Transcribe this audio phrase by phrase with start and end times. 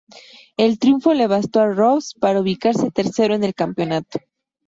[0.57, 4.17] El triunfo le bastó a Rose para ubicarse tercero en el campeonato.